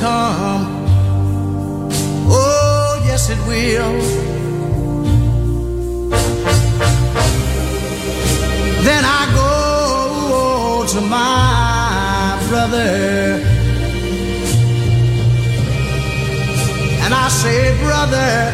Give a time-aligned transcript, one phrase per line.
[0.00, 0.66] come.
[2.28, 4.00] Oh, yes, it will.
[8.88, 9.52] Then I go
[10.92, 13.40] to my brother
[17.04, 18.50] and I say, Brother,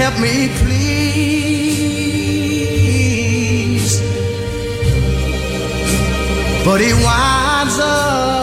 [0.00, 1.36] help me, please.
[6.64, 8.35] But he winds up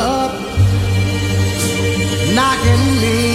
[2.66, 3.33] 眼里。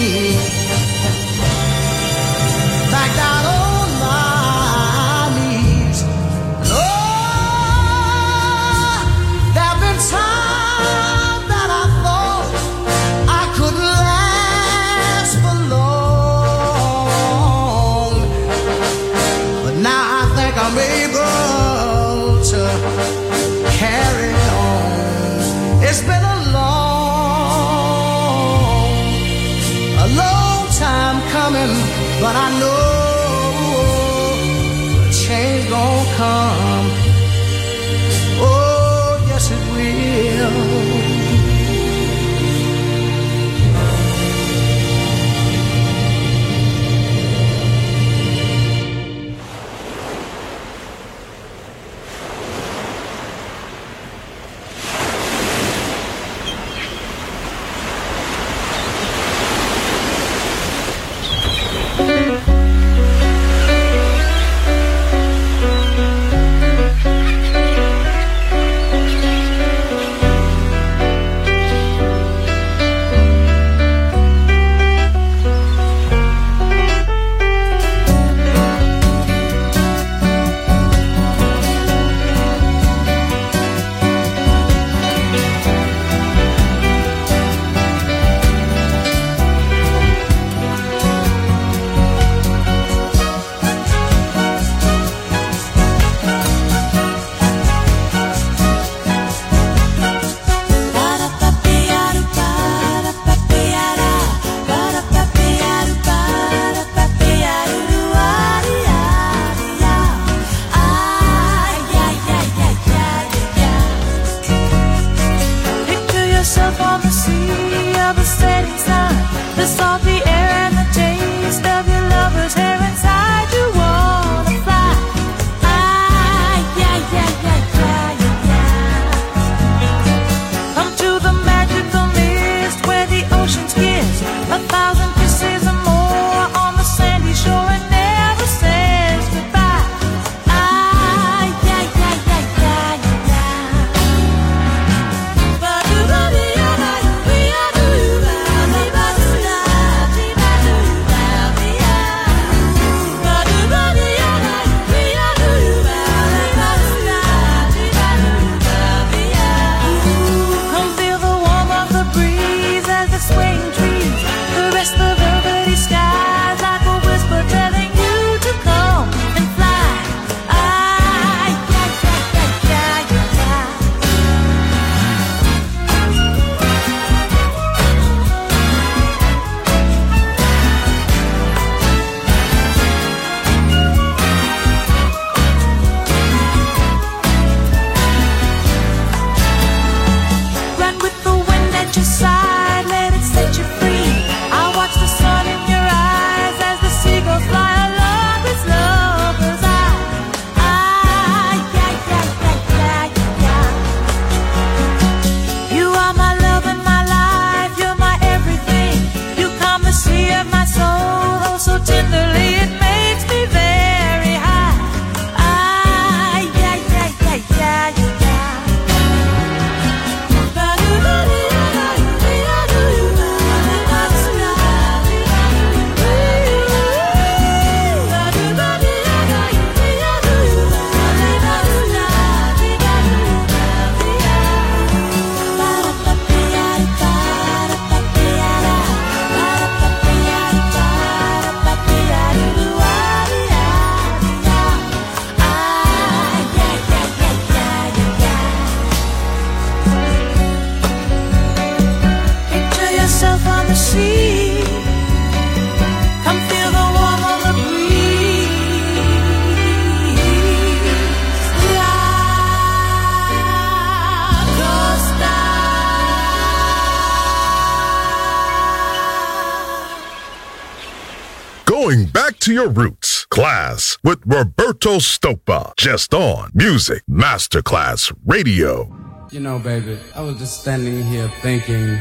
[272.58, 273.24] Your roots.
[273.30, 275.76] Klass with Roberto Stoppa.
[275.76, 278.92] Just on Music Masterclass Radio.
[279.30, 282.00] You know, baby, I was just standing here thinking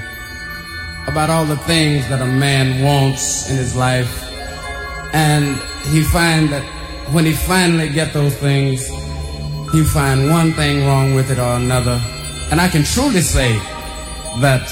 [1.06, 4.24] about all the things that a man wants in his life.
[5.14, 5.58] And
[5.92, 6.64] he find that
[7.14, 8.88] when he finally get those things,
[9.72, 12.02] he find one thing wrong with it or another.
[12.50, 13.60] And I can truly say
[14.42, 14.66] that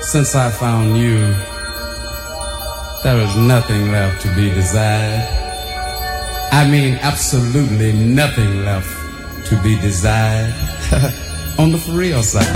[0.00, 1.34] since I found you,
[3.04, 5.28] there is nothing left to be desired.
[6.50, 8.88] I mean, absolutely nothing left
[9.48, 10.54] to be desired
[11.58, 12.48] on the for real side.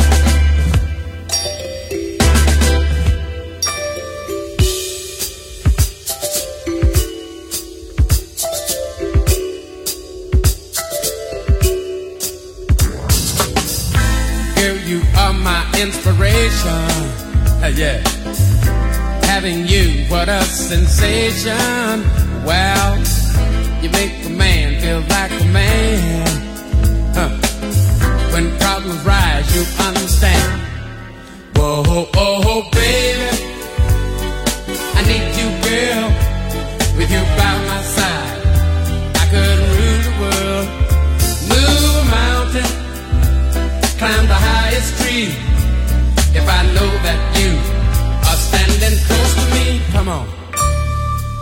[14.86, 16.70] you are my inspiration.
[17.62, 18.17] Uh, yeah
[19.40, 21.54] having you, what a sensation.
[22.44, 22.98] Well,
[23.80, 26.26] you make a man feel like a man.
[27.14, 27.30] Huh.
[28.32, 30.60] When problems rise, you understand.
[31.54, 33.17] Whoa, oh, oh, baby.
[49.92, 50.26] Come on,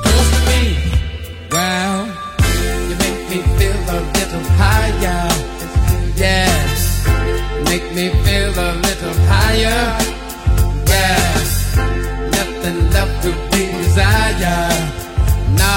[0.02, 0.62] close to me.
[1.50, 2.06] Well,
[2.88, 5.28] you make me feel a little higher.
[6.16, 7.06] Yes,
[7.70, 9.82] make me feel a little higher.
[10.92, 11.32] Yeah,
[12.38, 14.84] nothing left to be desired.
[15.62, 15.76] No,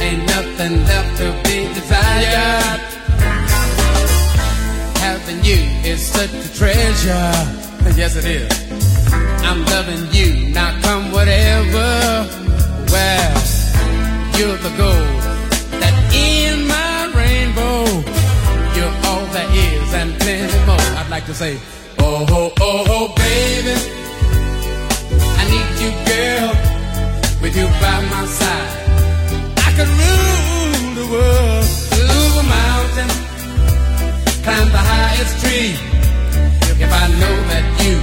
[0.00, 2.80] ain't nothing left to be desired.
[5.00, 5.60] Having you
[5.90, 7.32] is such a treasure.
[7.96, 8.50] Yes, it is.
[9.42, 11.88] I'm loving you, now come whatever.
[12.92, 13.36] Well,
[14.36, 15.20] you're the gold
[15.80, 15.94] that
[16.28, 17.78] in my rainbow.
[18.76, 20.86] You're all there is and plenty more.
[20.98, 21.52] I'd like to say,
[21.98, 23.76] oh, oh, oh, oh, baby.
[25.40, 26.50] I need you, girl,
[27.42, 28.72] with you by my side.
[29.66, 31.66] I could rule the world,
[32.10, 33.10] move a mountain,
[34.44, 35.72] climb the highest tree.
[36.84, 37.96] If I know that you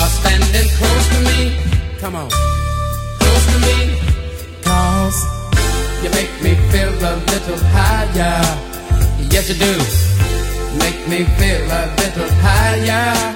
[0.00, 1.77] are standing close to me.
[2.00, 3.98] Come on, close to me.
[4.62, 5.18] Cause
[6.00, 8.38] you make me feel a little higher.
[9.32, 9.74] Yes, you do.
[10.78, 13.34] Make me feel a little higher.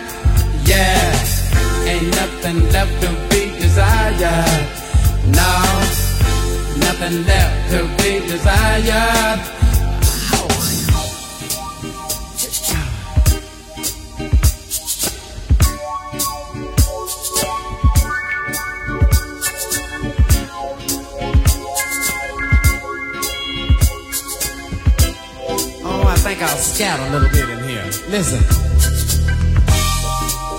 [0.64, 4.66] Yeah, ain't nothing left to be desired.
[5.26, 5.52] No,
[6.87, 9.62] nothing left to be desired.
[26.43, 27.85] I'll scat a little bit in here.
[28.11, 28.43] Listen.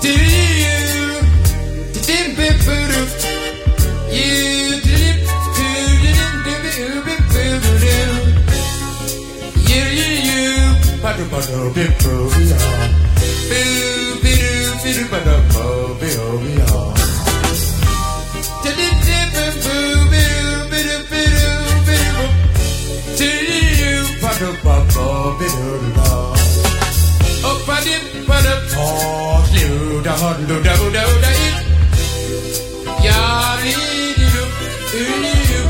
[0.00, 1.20] Do you,
[2.06, 3.04] did voodoo,
[4.10, 5.24] you did
[11.30, 12.54] butter bit voodoo,
[13.48, 16.73] boo bidoo bidoo butter boo
[27.44, 28.62] Up a dip, but up.
[28.76, 31.54] Oh, slow down, do da do da do da it.
[33.02, 33.74] Yari
[34.14, 34.44] di do,
[34.94, 35.60] uni do.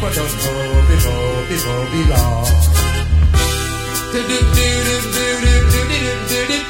[0.00, 0.56] But don't go
[0.88, 2.72] before, before we lost.
[4.12, 5.82] Do do do do do do do
[6.28, 6.69] do do.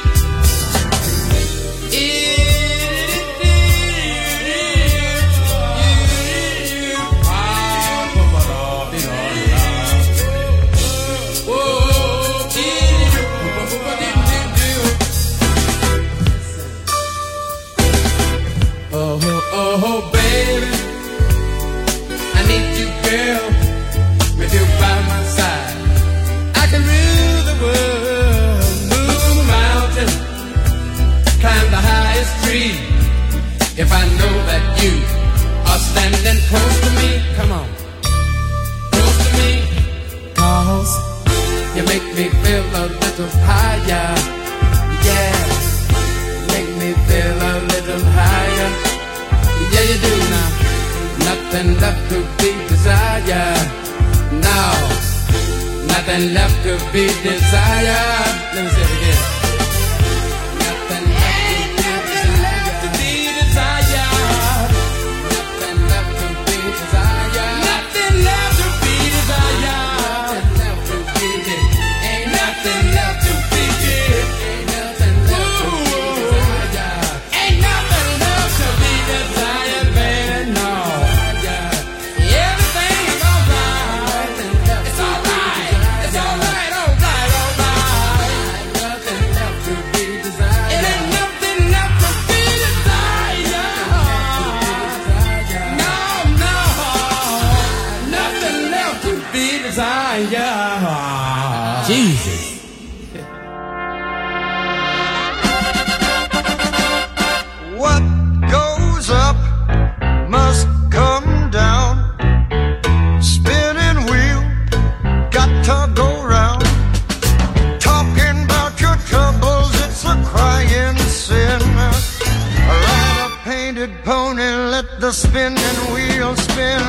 [125.11, 126.81] Wheels spinning, wheels spin.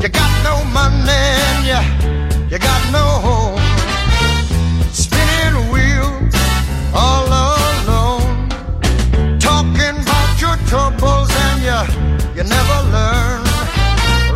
[0.00, 1.82] You got no money and you,
[2.48, 3.58] you got no home.
[4.92, 6.32] Spinning wheels
[6.94, 8.48] all alone.
[9.40, 11.82] Talking about your troubles and you,
[12.36, 13.42] you never learn.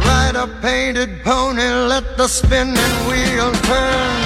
[0.02, 4.20] Ride a painted pony, let the spinning wheel turn.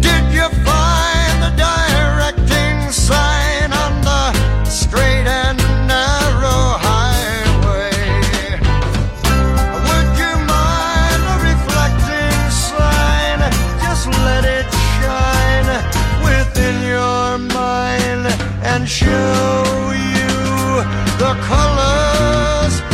[0.00, 4.32] Did you find the directing sign on the
[4.64, 5.26] straight
[18.90, 20.82] show you
[21.22, 22.89] the colors.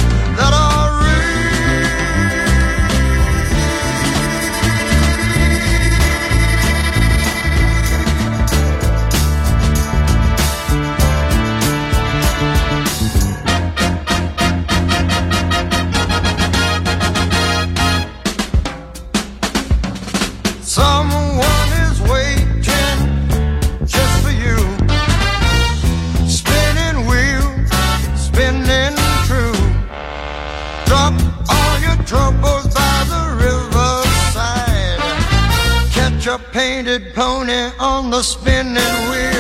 [38.23, 38.77] spinning
[39.11, 39.36] wheel.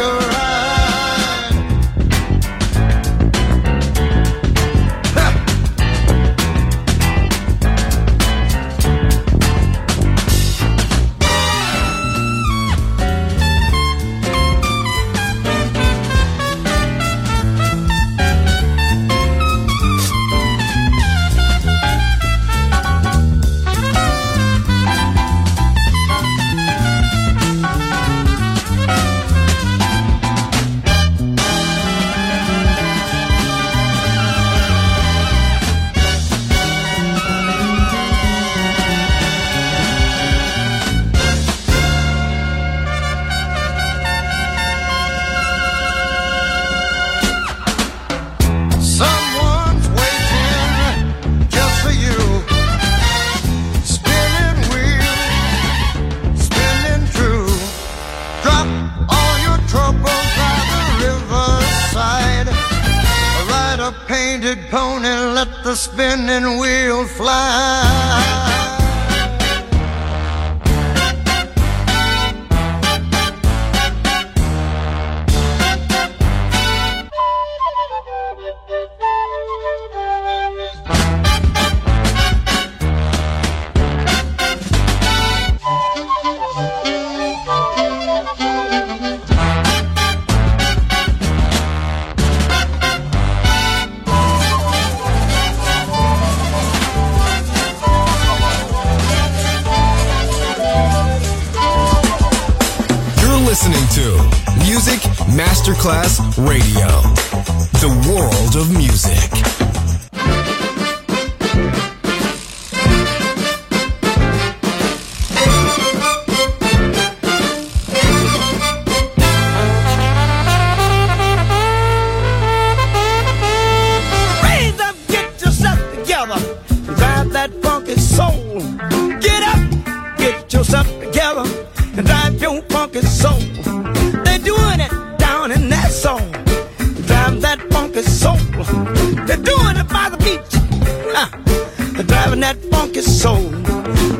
[142.46, 143.50] That funky soul.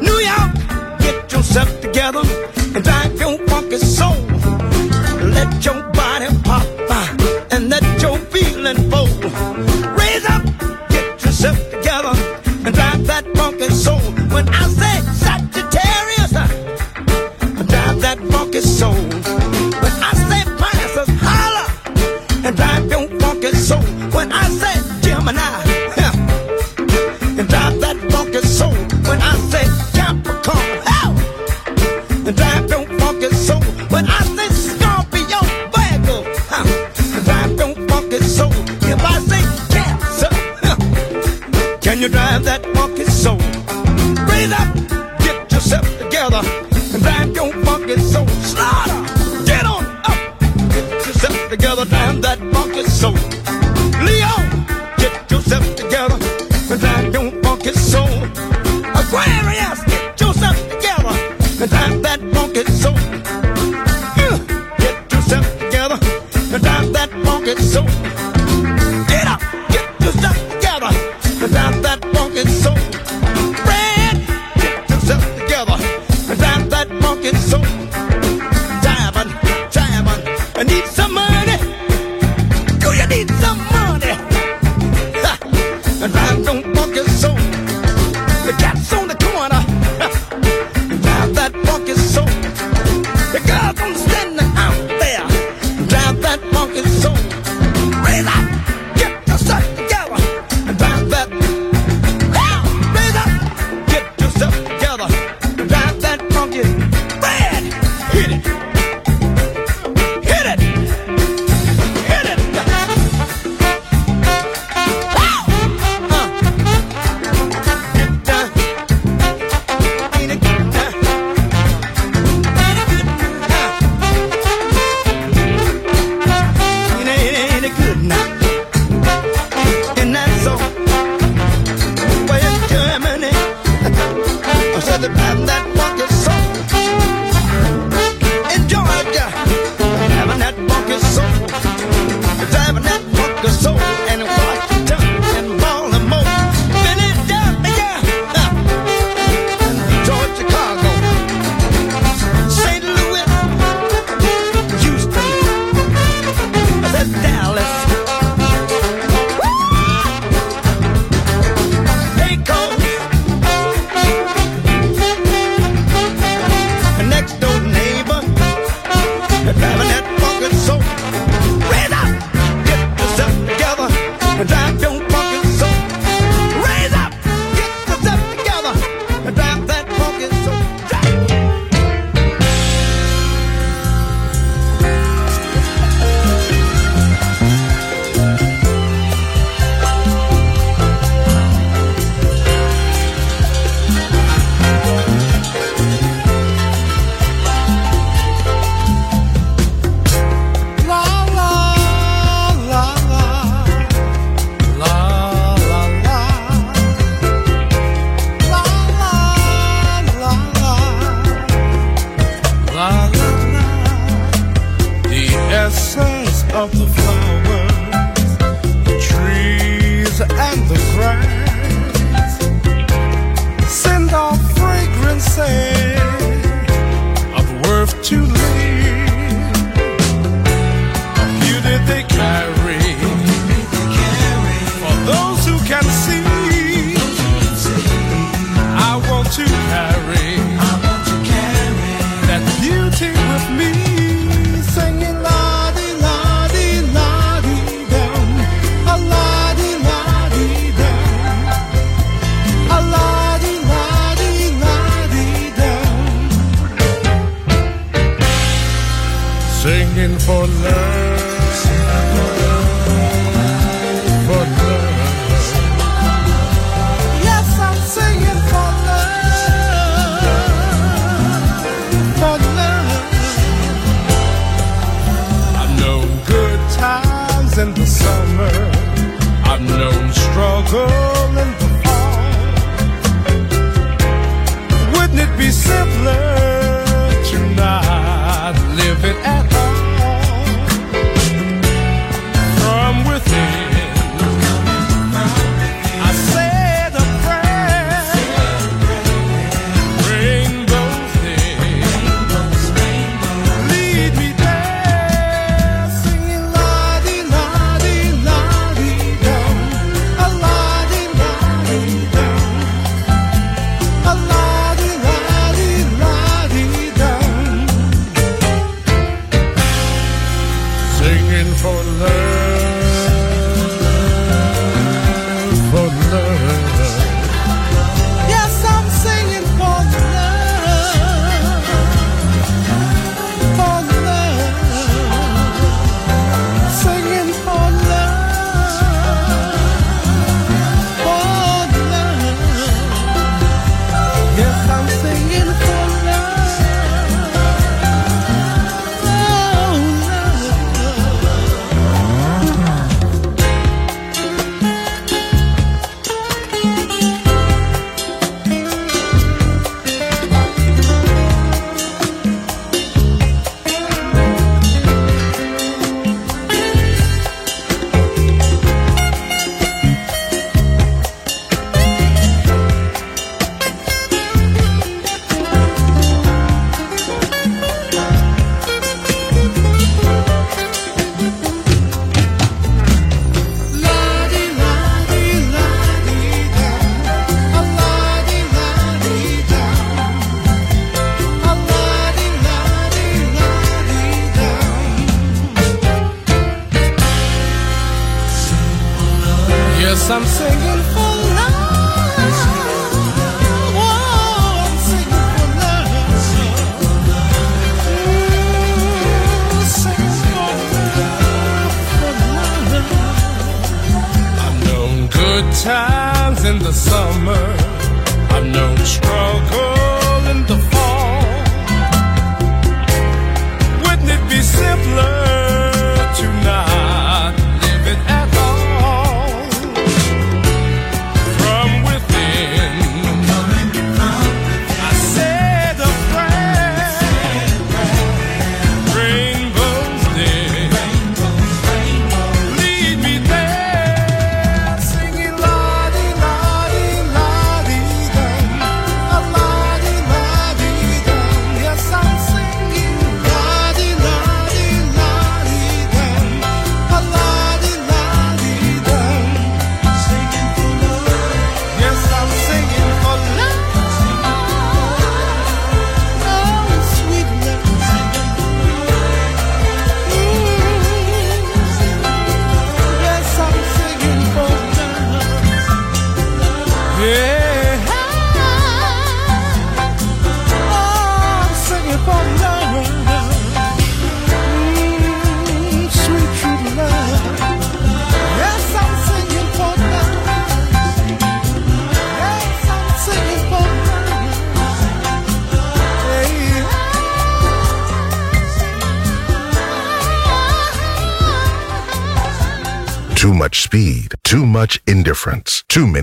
[0.01, 0.53] New York,
[0.99, 2.46] get yourself together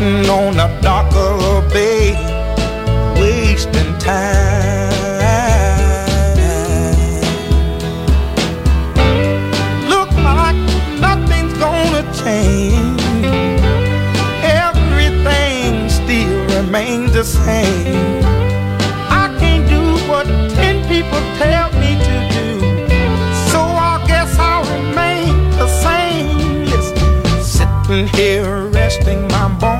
[0.00, 2.12] sitting on the dock of the bay,
[3.20, 4.88] wasting time.
[9.88, 10.56] Look like
[11.00, 13.00] nothing's gonna change.
[14.42, 18.24] Everything still remains the same.
[19.22, 20.26] I can't do what
[20.56, 22.48] ten people tell me to do.
[23.50, 26.66] So I guess I'll remain the same.
[27.42, 29.79] Sitting here resting my bones.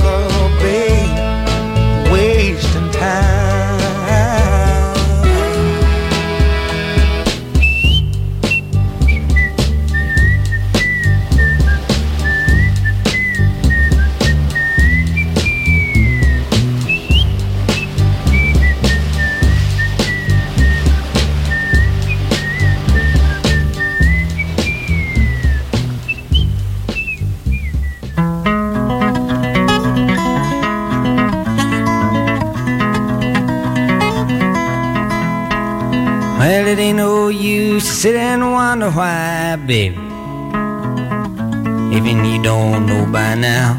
[38.01, 39.95] sit and wonder why, baby.
[41.95, 43.77] Even you don't know by now.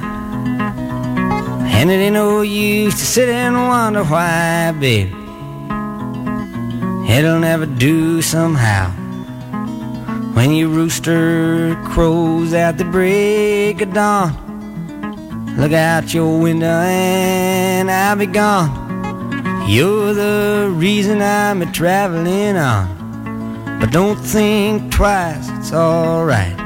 [1.75, 5.11] And it ain't no use to sit and wonder why, baby.
[7.13, 8.93] It'll never do somehow.
[10.35, 14.31] When your rooster crows at the break of dawn,
[15.59, 18.71] look out your window and I'll be gone.
[19.69, 23.02] You're the reason I'm a traveling on.
[23.83, 26.57] But don't think twice, it's alright.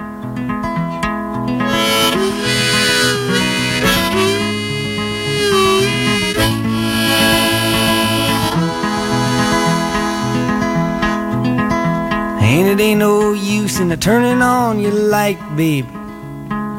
[12.42, 15.88] And it ain't no use in turning on your light, baby.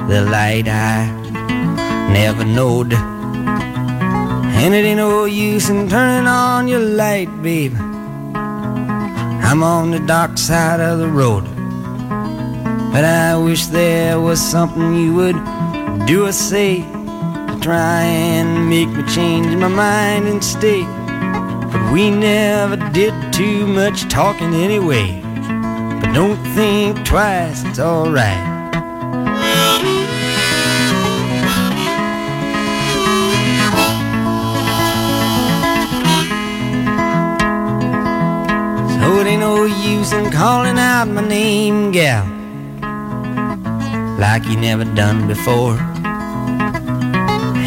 [0.07, 1.09] The light I
[2.13, 2.93] never knowed.
[2.93, 7.73] And it ain't no use in turning on your light, babe.
[9.49, 11.45] I'm on the dark side of the road.
[12.91, 15.37] But I wish there was something you would
[16.05, 20.81] do or say to try and make me change my mind and stay.
[21.71, 25.21] But we never did too much talking anyway.
[25.21, 28.56] But don't think twice, it's alright.
[39.67, 42.25] Use in calling out my name, gal,
[44.17, 45.77] like you never done before.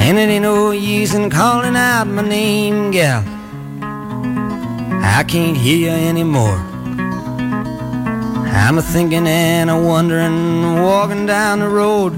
[0.02, 3.22] And it ain't no use in calling out my name, gal.
[5.02, 6.58] I can't hear you anymore.
[8.66, 12.14] I'm a thinking and a wondering, walking down the road.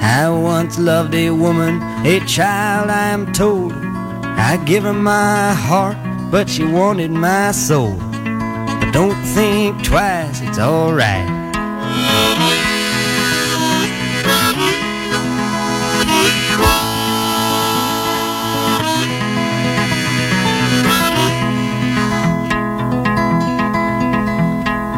[0.00, 3.72] I once loved a woman, a child, I am told.
[3.72, 5.96] I give her my heart,
[6.30, 8.09] but she wanted my soul
[9.34, 11.28] think twice, it's alright.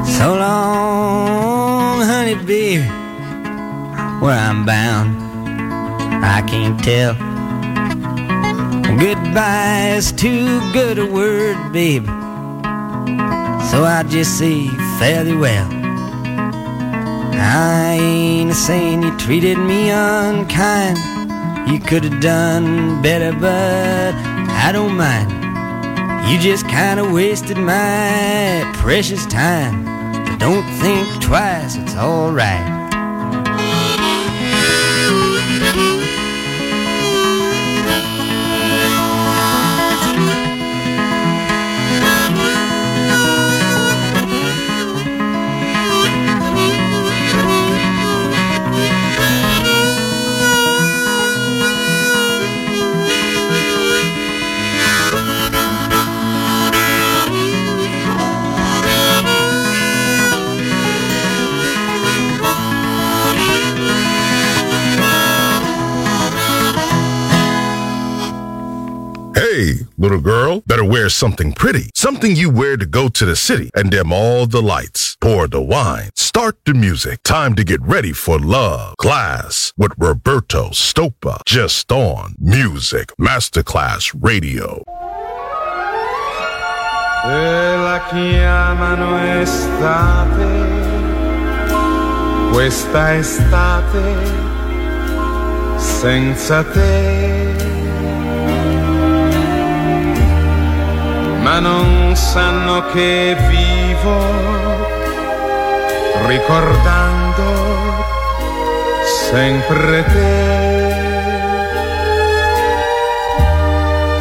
[0.06, 2.82] So long, honey, baby,
[4.20, 5.10] where I'm bound,
[6.24, 7.14] I can't tell.
[8.96, 12.06] Goodbye is too good a word, babe.
[13.72, 14.68] So I just say
[14.98, 15.66] fairly well.
[17.32, 20.98] I ain't saying you treated me unkind.
[21.72, 24.12] You could have done better, but
[24.66, 25.30] I don't mind.
[26.30, 29.86] You just kinda wasted my precious time.
[30.26, 32.81] But don't think twice, it's alright.
[71.12, 71.90] Something pretty.
[71.94, 75.16] Something you wear to go to the city and dim all the lights.
[75.20, 76.10] Pour the wine.
[76.16, 77.22] Start the music.
[77.22, 78.94] Time to get ready for love.
[78.98, 81.40] Klass with Roberto Stoppa.
[81.46, 84.82] Just on Music Masterclass Radio.
[87.24, 90.42] E la chiamano estate,
[92.50, 94.16] questa estate
[95.78, 97.41] senza te.
[101.42, 104.16] Ma non sanno che vivo
[106.26, 108.02] ricordando
[109.28, 111.00] sempre te.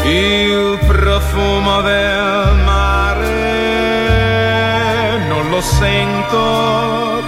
[0.04, 3.30] Il profumo del mare
[5.28, 7.22] non lo sento,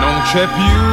[0.00, 0.84] non c'è più.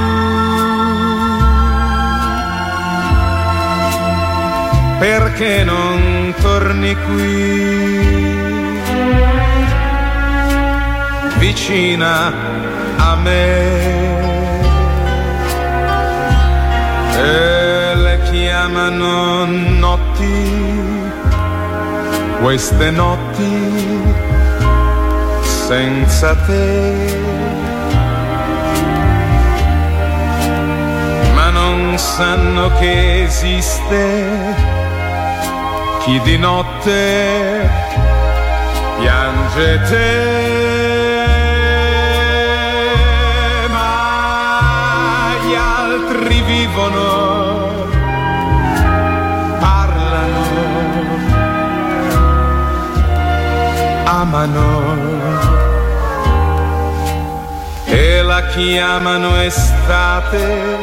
[5.00, 5.93] Perché non
[6.42, 8.74] torni qui
[11.38, 12.32] vicina
[12.98, 13.92] a me?
[17.18, 21.12] E le chiamano notti
[22.42, 24.02] queste notti
[25.44, 27.22] senza te.
[31.36, 34.72] Ma non sanno che esiste
[36.04, 37.70] chi di notte
[38.99, 41.22] piange te.
[43.70, 47.86] Ma gli altri vivono,
[49.60, 50.41] parlano
[54.04, 54.82] amano
[57.86, 60.78] e la chiamano estate,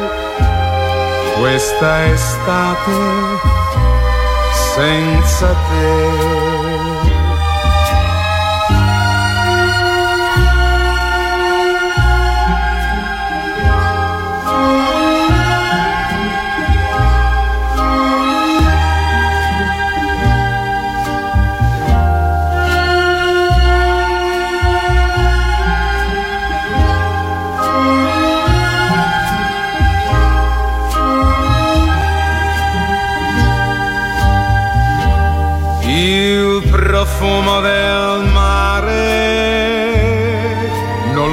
[1.37, 3.60] questa estate
[4.75, 6.50] senza te.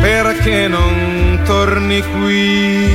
[0.01, 2.87] Perché non torni qui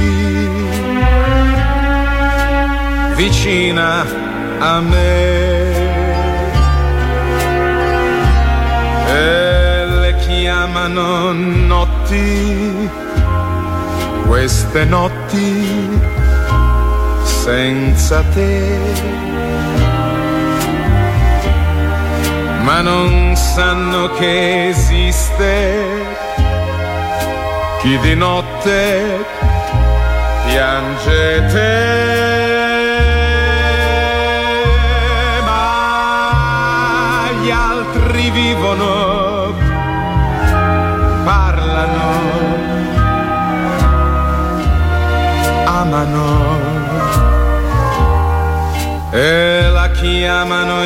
[3.15, 4.05] vicina
[4.59, 5.73] a me?
[9.09, 12.89] E le chiamano notti,
[14.27, 16.14] queste notti
[17.45, 18.79] senza te.
[22.63, 25.93] Ma non sanno che esiste
[27.81, 29.25] chi di notte
[30.47, 32.54] piange te.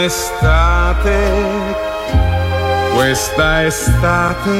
[0.08, 1.18] Estate,
[2.96, 4.58] questa estate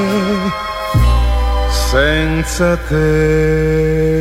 [1.91, 4.18] senza te.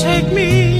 [0.00, 0.79] take me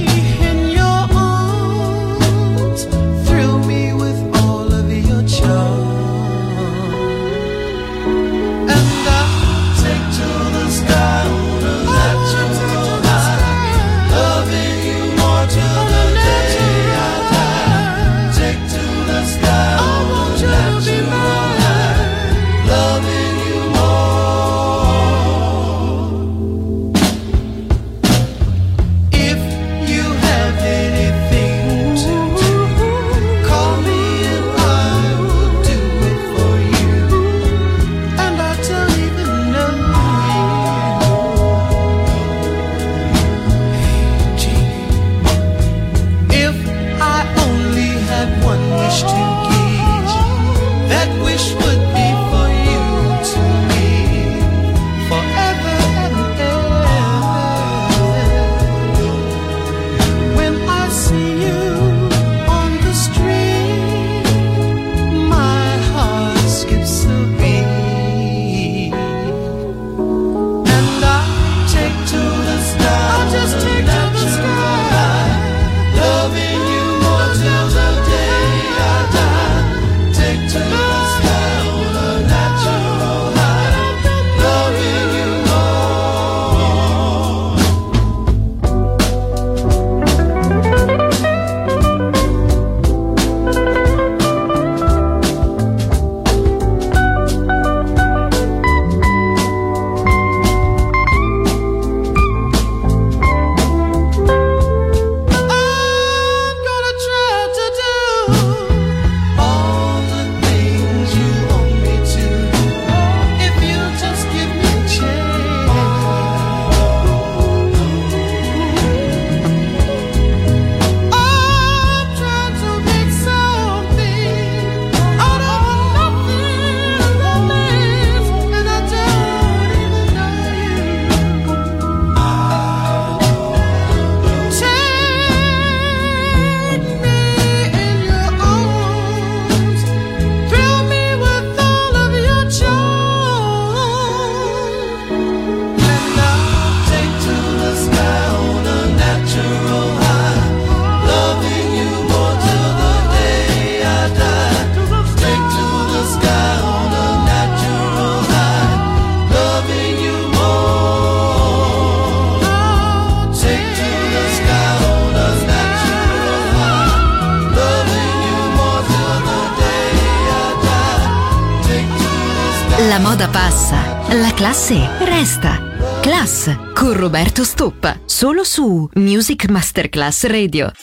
[178.51, 180.73] su Music Masterclass Radio.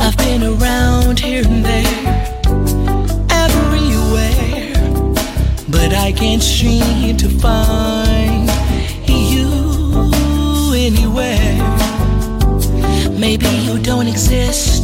[0.00, 1.84] I've been around here and there,
[3.44, 4.72] everywhere,
[5.68, 8.48] but I can't seem to find
[9.06, 11.58] you anywhere.
[13.10, 14.75] Maybe you don't exist.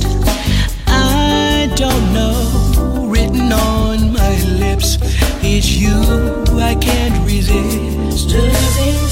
[6.59, 8.31] I can't resist.
[8.31, 9.12] Losing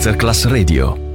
[0.00, 1.09] Masterclass Radio.